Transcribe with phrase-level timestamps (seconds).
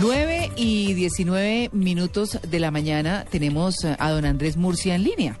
[0.00, 5.38] 9 y 19 minutos de la mañana tenemos a don Andrés Murcia en línea.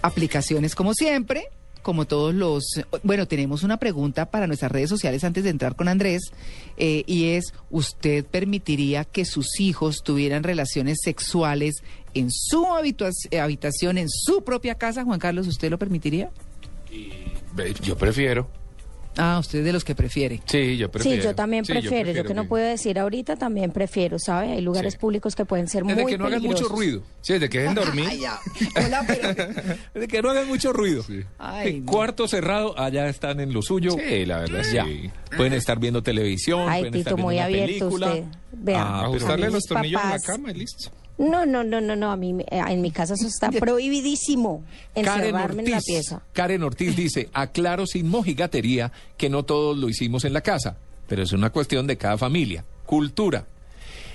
[0.00, 1.48] Aplicaciones como siempre,
[1.82, 2.64] como todos los...
[3.02, 6.22] Bueno, tenemos una pregunta para nuestras redes sociales antes de entrar con Andrés
[6.78, 11.82] eh, y es, ¿usted permitiría que sus hijos tuvieran relaciones sexuales
[12.14, 15.04] en su habitación, en su propia casa?
[15.04, 16.30] Juan Carlos, ¿usted lo permitiría?
[17.82, 18.61] Yo prefiero.
[19.18, 20.40] Ah, usted es de los que prefiere.
[20.46, 21.20] Sí, yo prefiero.
[21.22, 22.12] Sí, yo también Sí, prefiero.
[22.12, 24.52] Yo, que no puedo decir ahorita, también prefiero, ¿sabe?
[24.52, 24.98] Hay lugares Sí.
[24.98, 27.02] públicos que pueden ser Desde muy que no hagan mucho ruido.
[27.20, 28.08] Sí, desde que dejen dormir.
[28.76, 29.34] Hola, pero...
[30.00, 31.04] De que no hagan mucho ruido.
[31.38, 31.92] Ay, no.
[31.92, 33.90] Cuarto cerrado, allá están en lo suyo.
[33.92, 34.84] Sí, la verdad, Ya.
[34.84, 35.10] sí.
[35.36, 38.06] Pueden estar viendo televisión, Ay, pueden Tito, estar viendo muy una abierto película.
[38.08, 38.24] usted.
[38.52, 40.90] Vea, Ah, Ajustarle los tornillos en la papás- cama y listo.
[41.18, 42.10] No, no, no, no, no.
[42.10, 44.64] A mí, me- eh, en mi casa eso está prohibidísimo.
[44.94, 46.22] Karen Encerrarme en la Ortiz, pieza.
[46.32, 51.22] Karen Ortiz dice, aclaro sin mojigatería que no todos lo hicimos en la casa, pero
[51.22, 52.64] es una cuestión de cada familia.
[52.86, 53.46] Cultura.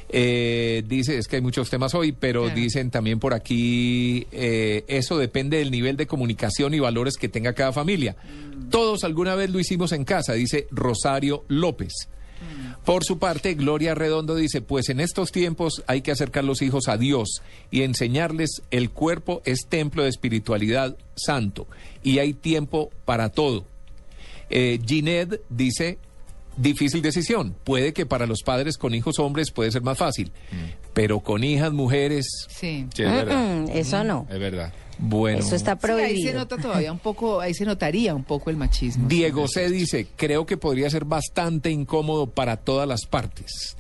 [0.10, 2.56] Eh, dice, es que hay muchos temas hoy, pero Claro.
[2.56, 7.52] dicen también por aquí, eh, eso depende del nivel de comunicación y valores que tenga
[7.54, 8.16] cada familia.
[8.70, 11.94] Todos alguna vez lo hicimos en casa, dice Rosario López.
[12.88, 16.88] Por su parte, Gloria Redondo dice, pues en estos tiempos hay que acercar los hijos
[16.88, 21.68] a Dios y enseñarles el cuerpo es templo de espiritualidad santo
[22.02, 23.66] y hay tiempo para todo.
[24.50, 25.98] Eh, Ginette dice,
[26.58, 27.56] difícil decisión.
[27.64, 30.32] Puede que para los padres con hijos hombres puede ser más fácil,
[30.94, 32.86] pero con hijas mujeres, Sí.
[32.94, 33.38] Sí, es verdad.
[33.38, 34.28] Mm, mm, eso no.
[34.30, 34.74] Es verdad.
[35.00, 35.40] bueno.
[35.40, 36.34] Eso está Sí, ahí se prohibido.
[36.40, 39.08] nota todavía un poco, ahí se notaría un poco el machismo.
[39.08, 39.70] Diego C.
[39.70, 43.76] dice, creo que podría ser bastante incómodo para todas las partes.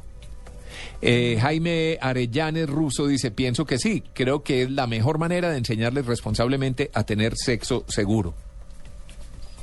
[1.01, 5.57] Eh, Jaime Arellanes Russo dice, pienso que sí, creo que es la mejor manera de
[5.57, 8.33] enseñarles responsablemente a tener sexo seguro.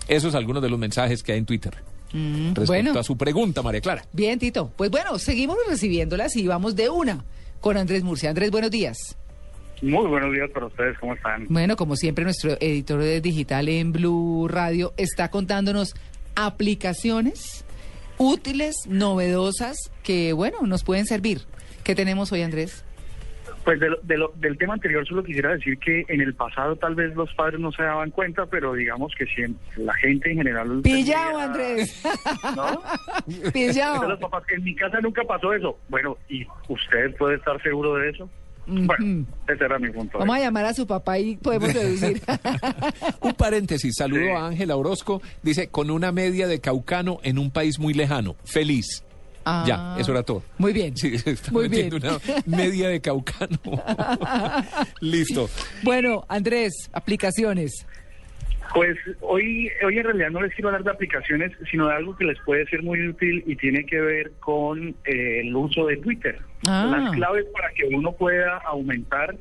[0.06, 1.74] Esos son algunos de los mensajes que hay en Twitter.
[2.14, 2.98] Respecto Mm, bueno.
[2.98, 4.04] a su pregunta, María Clara.
[4.12, 4.70] Bien, Tito.
[4.76, 7.24] Pues bueno, seguimos recibiéndolas y vamos de una
[7.60, 8.30] con Andrés Murcia.
[8.30, 9.16] Andrés, buenos días.
[9.82, 11.46] Muy buenos días para ustedes, ¿cómo están?
[11.48, 15.94] Bueno, como siempre, nuestro editor de digital en Blue Radio está contándonos
[16.36, 17.64] aplicaciones
[18.16, 21.42] útiles, novedosas, que, bueno, nos pueden servir.
[21.82, 22.84] ¿Qué tenemos hoy, Andrés?
[23.64, 26.76] Pues de lo- de lo- del tema anterior solo quisiera decir que en el pasado
[26.76, 30.36] tal vez los padres no se daban cuenta, pero digamos que siempre, la gente en
[30.38, 30.80] general...
[30.82, 32.02] Pillado, tendría- Andrés.
[32.56, 32.82] ¿No?
[33.52, 34.08] Pillado.
[34.08, 35.78] los papás, en mi casa nunca pasó eso.
[35.88, 38.28] Bueno, ¿y usted puede estar seguro de eso?
[38.66, 40.18] Bueno, ese era mi punto.
[40.18, 42.20] Vamos a llamar a su papá y podemos deducir.
[43.20, 44.28] Un paréntesis, saludo Sí.
[44.28, 49.04] a Ángela Orozco, dice, con una media de caucano en un país muy lejano, feliz.
[49.44, 50.42] Ah, ya, eso era todo.
[50.58, 50.96] Muy bien.
[50.96, 51.92] Sí, se está Muy bien.
[51.94, 53.58] una media de caucano.
[55.00, 55.48] Listo.
[55.82, 57.86] Bueno, Andrés, aplicaciones.
[58.74, 62.24] Pues hoy, hoy en realidad no les quiero hablar de aplicaciones, sino de algo que
[62.24, 66.38] les puede ser muy útil y tiene que ver con eh, el uso de Twitter.
[66.66, 66.88] Ah.
[66.90, 69.36] Las claves para que uno pueda aumentar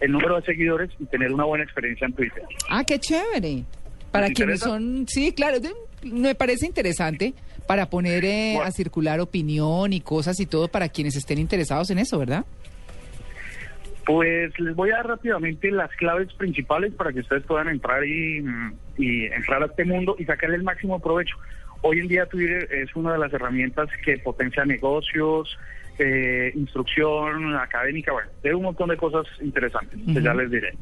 [0.00, 2.42] el número de seguidores y tener una buena experiencia en Twitter.
[2.68, 3.64] Ah, qué chévere.
[4.12, 4.64] Para ¿Les quienes interesa?
[4.66, 5.58] son, sí, claro,
[6.04, 7.34] me parece interesante
[7.70, 8.68] para poner eh, Bueno.
[8.68, 12.44] a circular opinión y cosas y todo para quienes estén interesados en eso, ¿verdad?
[14.04, 18.44] Pues les voy a dar rápidamente las claves principales para que ustedes puedan entrar y,
[18.98, 21.36] y entrar a este mundo y sacarle el máximo provecho.
[21.82, 25.56] Hoy en día Twitter es una de las herramientas que potencia negocios,
[25.98, 30.74] eh, instrucción académica, bueno, de un montón de cosas interesantes, que ya les diré.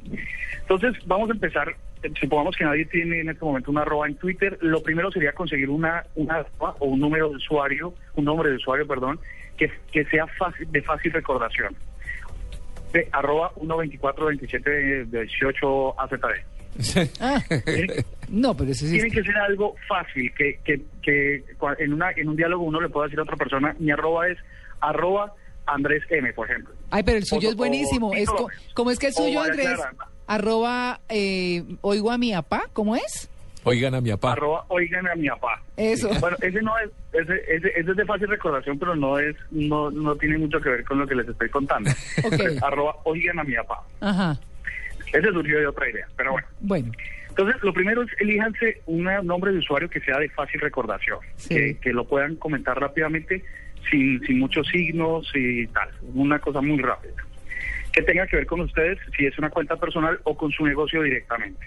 [0.60, 1.74] Entonces, vamos a empezar.
[2.20, 4.56] Supongamos que nadie tiene en este momento una arroba en Twitter.
[4.60, 8.56] Lo primero sería conseguir una, una arroba o un número de usuario, un nombre de
[8.56, 9.19] usuario, perdón,
[9.56, 11.75] que, que sea fácil, de fácil recordación
[12.93, 16.25] de arroba 1242718 AZD.
[17.20, 17.43] Ah,
[18.28, 18.93] no, pero eso sí.
[18.93, 21.43] Tiene que ser algo fácil, que, que, que
[21.78, 24.38] en, una, en un diálogo uno le pueda decir a otra persona, mi arroba es
[24.80, 25.32] arroba
[25.66, 26.75] Andrés M, por ejemplo.
[26.90, 28.08] Ay, pero el suyo o- es buenísimo.
[28.08, 29.66] o Es co- ¿Cómo es que el suyo, Andrés?
[29.75, 29.92] Clara.
[30.26, 33.30] Arroba, eh, oigo a mi papá, ¿cómo es?
[33.64, 34.32] Oigan a mi papá.
[34.32, 35.62] Arroba oigan a mi papá.
[35.76, 36.08] Eso.
[36.20, 39.90] Bueno, ese no es, ese, ese, ese es de fácil recordación, pero no es, no,
[39.90, 41.90] no tiene mucho que ver con lo que les estoy contando.
[42.24, 42.62] Ok.
[42.62, 43.82] arroba oigan a mi papá.
[44.00, 44.38] Ajá.
[45.12, 46.46] Ese surgió de otra idea, pero bueno.
[46.60, 46.92] Bueno,
[47.31, 51.54] Entonces, lo primero es elíjanse un nombre de usuario que sea de fácil recordación, Sí.
[51.54, 53.44] que, que lo puedan comentar rápidamente
[53.90, 57.14] sin, sin muchos signos y tal, una cosa muy rápida.
[57.92, 61.02] Que tenga que ver con ustedes si es una cuenta personal o con su negocio
[61.02, 61.66] directamente.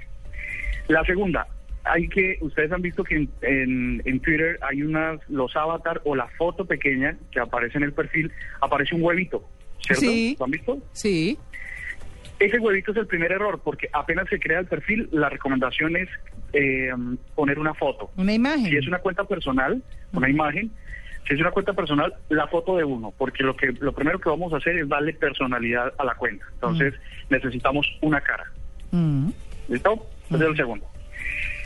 [0.87, 1.47] La segunda,
[1.83, 6.15] hay que, ustedes han visto que en, en- en Twitter hay unas, los avatar o
[6.15, 8.31] la foto pequeña que aparece en el perfil,
[8.61, 9.47] aparece un huevito,
[9.85, 10.01] ¿cierto?
[10.01, 10.35] Sí.
[10.39, 10.77] ¿Lo han visto?
[10.93, 11.37] sí.
[12.39, 16.09] Ese huevito es el primer error, porque apenas se crea el perfil, la recomendación es
[16.53, 16.89] eh,
[17.35, 18.09] poner una foto.
[18.17, 18.65] Una imagen.
[18.65, 20.71] Si es una cuenta personal, una imagen,
[21.27, 24.29] si es una cuenta personal, la foto de uno, porque lo que lo primero que
[24.29, 26.45] vamos a hacer es darle personalidad a la cuenta.
[26.53, 26.93] Entonces,
[27.29, 28.45] necesitamos una cara.
[28.91, 29.29] Mm.
[29.69, 30.07] ¿Listo?
[30.27, 30.87] Ese es el segundo.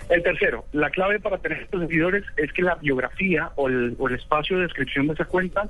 [0.10, 4.08] El tercero, la clave para tener estos seguidores es que la biografía o el, o
[4.08, 5.68] el espacio de descripción de esa cuenta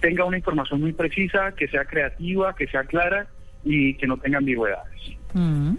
[0.00, 3.26] tenga una información muy precisa, que sea creativa, que sea clara
[3.64, 5.00] y que no tenga ambigüedades,
[5.34, 5.74] Mm.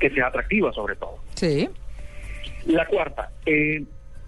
[0.00, 1.22] que sea atractiva sobre todo.
[1.34, 1.68] Sí.
[2.66, 3.84] La cuarta, eh,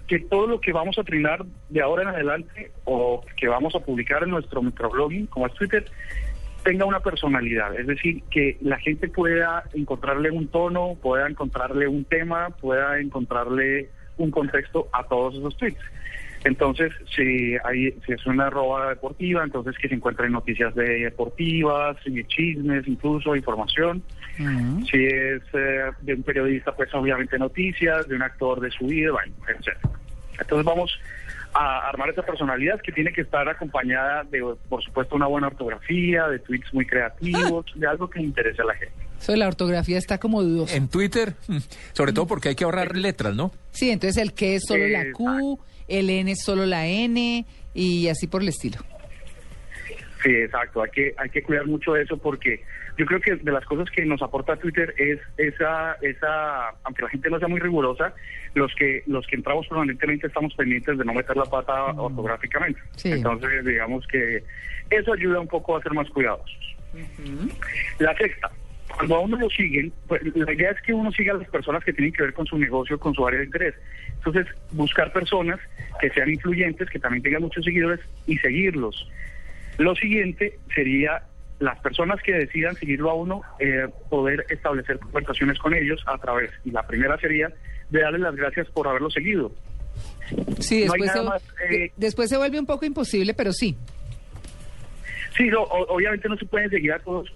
[0.06, 3.80] que todo lo que vamos a trinar de ahora en adelante o que vamos a
[3.80, 5.84] publicar en nuestro microblogging, como es Twitter,
[6.62, 12.04] tenga una personalidad, es decir, que la gente pueda encontrarle un tono, pueda encontrarle un
[12.04, 15.80] tema, pueda encontrarle un contexto a todos esos tweets.
[16.44, 21.96] Entonces, si, hay, si es una arroba deportiva, entonces que se encuentren noticias de deportivas,
[22.04, 24.02] y chismes, incluso información.
[24.36, 29.12] Si es eh, de un periodista, pues obviamente noticias, de un actor de su vida,
[29.12, 29.76] bueno, etc.
[30.40, 30.98] Entonces vamos
[31.54, 36.26] a armar esa personalidad que tiene que estar acompañada de, por supuesto, una buena ortografía,
[36.28, 39.11] de tweets muy creativos, de algo que interese a la gente.
[39.22, 40.74] Eso de la ortografía está como dudoso.
[40.74, 41.58] En Twitter, mm,
[41.92, 43.52] sobre todo porque hay que ahorrar letras, ¿no?
[43.70, 48.08] Sí, entonces el que es solo la Q, el N es solo la N y
[48.08, 48.78] así por el estilo.
[50.24, 50.82] Sí, exacto.
[50.82, 52.64] Hay que hay que cuidar mucho eso porque
[52.98, 57.08] yo creo que de las cosas que nos aporta Twitter es esa esa aunque la
[57.08, 58.12] gente no sea muy rigurosa,
[58.54, 62.80] los que los que entramos permanentemente estamos pendientes de no meter la pata ortográficamente.
[62.96, 63.12] Sí.
[63.12, 64.42] Entonces, digamos que
[64.90, 66.58] eso ayuda un poco a ser más cuidadosos.
[68.00, 68.50] La sexta,
[68.96, 71.82] cuando a uno lo siguen, pues la idea es que uno siga a las personas
[71.84, 73.74] que tienen que ver con su negocio, con su área de interés.
[74.16, 75.58] Entonces, buscar personas
[76.00, 79.08] que sean influyentes, que también tengan muchos seguidores y seguirlos.
[79.78, 81.22] Lo siguiente sería
[81.58, 86.50] las personas que decidan seguirlo a uno, eh, poder establecer conversaciones con ellos a través,
[86.64, 87.52] y la primera sería
[87.90, 89.52] de darles las gracias por haberlo seguido.
[90.60, 93.76] Sí, después, se, más, eh, de- después se vuelve un poco imposible, pero sí.
[95.36, 97.32] Sí, no, obviamente no se pueden seguir a todos,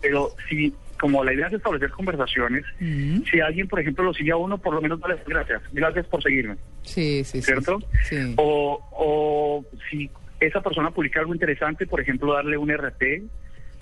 [0.00, 4.36] pero si, como la idea es establecer conversaciones, si alguien, por ejemplo, lo sigue a
[4.36, 5.62] uno, por lo menos dale gracias.
[5.72, 7.42] Gracias por seguirme, Sí, sí, sí.
[7.42, 7.78] ¿cierto?
[8.04, 8.34] Sí.
[8.36, 10.10] O, o si
[10.40, 13.00] esa persona publica algo interesante, por ejemplo, darle un RT,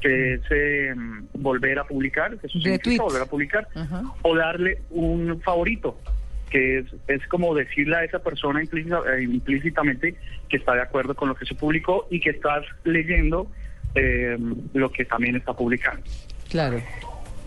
[0.01, 0.95] que es eh,
[1.35, 3.67] volver a publicar, que eso significa volver a publicar,
[4.23, 6.01] o darle un favorito,
[6.51, 10.15] que es, es como decirle a esa persona implícita- eh, implícitamente
[10.49, 13.51] que está de acuerdo con lo que se publicó y que estás leyendo
[13.97, 14.39] eh,
[14.73, 16.03] lo que también está publicando.
[16.49, 16.81] Claro.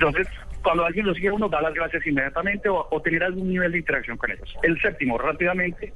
[0.07, 0.27] Entonces,
[0.63, 3.79] cuando alguien lo sigue, uno da las gracias inmediatamente o, o tener algún nivel de
[3.79, 4.53] interacción con ellos.
[4.63, 5.93] El séptimo, rápidamente,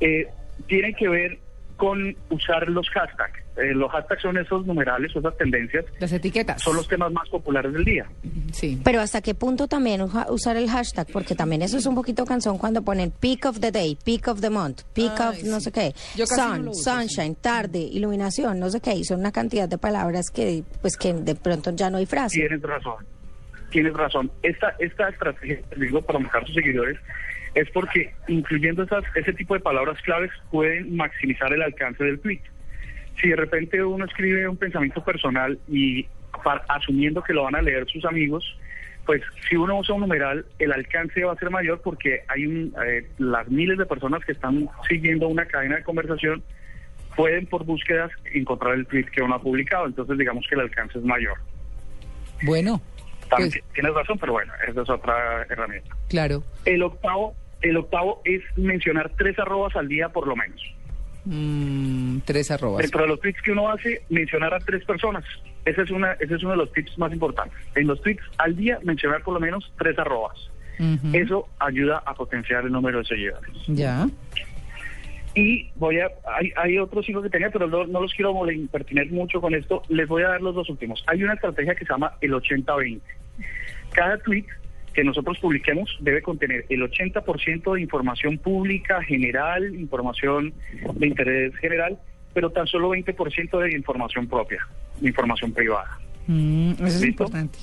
[0.00, 0.26] eh,
[0.66, 1.38] tiene que ver
[1.76, 3.40] con usar los hashtags.
[3.56, 6.62] Eh, los hashtags son esos numerales esas tendencias, Las etiquetas.
[6.62, 8.06] son los temas más populares del día.
[8.52, 8.80] Sí.
[8.84, 12.56] Pero hasta qué punto también usar el hashtag, porque también eso es un poquito cansón
[12.56, 15.72] cuando ponen peak of the day, peak of the month, peak Ay, of no sé
[15.72, 19.20] qué, Yo casi no sun, lo uso, sunshine, tarde, iluminación, no sé qué, y son
[19.20, 22.38] una cantidad de palabras que pues que de pronto ya no hay frase.
[22.38, 23.04] Tienes razón.
[23.72, 24.30] Tienes razón.
[24.42, 26.98] Esta, esta estrategia, digo, para manejar sus seguidores,
[27.54, 32.40] es porque incluyendo ese tipo de palabras claves pueden maximizar el alcance del tweet.
[33.20, 36.04] Si de repente uno escribe un pensamiento personal y
[36.44, 38.44] pa- asumiendo que lo van a leer sus amigos,
[39.04, 43.06] pues si uno usa un numeral, el alcance va a ser mayor porque hay eh,
[43.18, 46.42] las miles de personas que están siguiendo una cadena de conversación
[47.16, 49.86] pueden por búsquedas encontrar el tweet que uno ha publicado.
[49.86, 51.34] Entonces digamos que el alcance es mayor.
[52.44, 52.80] Bueno,
[53.36, 55.96] También pues, tienes razón, pero bueno, esa es otra herramienta.
[56.08, 56.42] claro.
[56.64, 60.60] El octavo, el octavo es mencionar tres arrobas al día por lo menos.
[61.24, 62.82] Mm, tres arrobas.
[62.82, 65.24] Dentro de los tweets que uno hace, mencionar a tres personas.
[65.64, 67.56] Ese es, una, ese es uno de los tips más importantes.
[67.76, 70.36] En los tweets al día, mencionar por lo menos tres arrobas.
[71.12, 73.52] Eso ayuda a potenciar el número de seguidores.
[73.68, 74.08] Ya.
[75.34, 79.06] Y voy a, hay, hay otros hijos que tenía, pero no, no los quiero impertinar
[79.10, 79.82] mucho con esto.
[79.88, 81.02] Les voy a dar los dos últimos.
[81.06, 83.00] Hay una estrategia que se llama el 80-20.
[83.92, 84.44] Cada tweet
[84.92, 90.52] que nosotros publiquemos debe contener el 80% de información pública, general, información
[90.94, 91.98] de interés general,
[92.34, 94.66] pero tan solo 20% de información propia,
[95.00, 95.98] información privada.
[96.26, 97.58] Mm, eso es importante.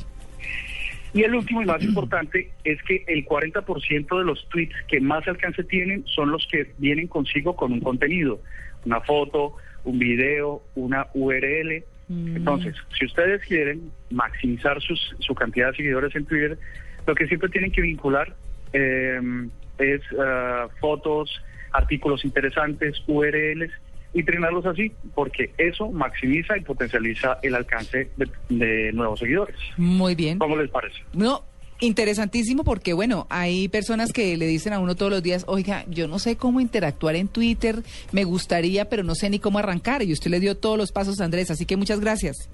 [1.14, 5.28] Y el último y más importante es que el 40% de los tweets que más
[5.28, 8.40] alcance tienen son los que vienen consigo con un contenido,
[8.86, 11.84] una foto, un video, una URL.
[12.10, 16.58] Entonces, si ustedes quieren maximizar sus, su cantidad de seguidores en Twitter,
[17.06, 18.36] lo que siempre tienen que vincular
[18.74, 19.20] eh,
[19.78, 23.72] es eh, fotos, artículos interesantes, URLs
[24.14, 29.56] y entrenarlos así, porque eso maximiza y potencializa el alcance de, de nuevos seguidores.
[29.78, 30.40] Muy bien.
[30.40, 31.00] ¿Cómo les parece?
[31.14, 31.44] No,
[31.80, 36.08] interesantísimo porque, bueno, hay personas que le dicen a uno todos los días, oiga, yo
[36.08, 40.04] no sé cómo interactuar en Twitter, me gustaría, pero no sé ni cómo arrancar.
[40.04, 42.50] Y usted le dio todos los pasos a Andrés, así que muchas gracias.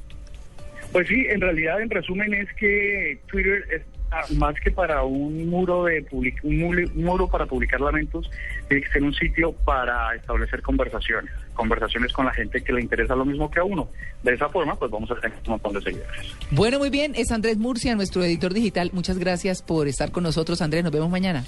[0.96, 5.84] Pues sí, en realidad, en resumen, es que Twitter es más que para un muro
[5.84, 8.32] de public- un muro para publicar lamentos,
[8.70, 13.14] tiene que ser un sitio para establecer conversaciones, conversaciones con la gente que le interesa
[13.14, 13.90] lo mismo que a uno.
[14.24, 16.34] De esa forma, pues vamos a tener un montón de seguidores.
[16.52, 18.92] Bueno, muy bien, es Andrés Murcia, nuestro editor digital.
[18.94, 20.86] Muchas gracias por estar con nosotros, Andrés.
[20.86, 21.44] Nos vemos mañana.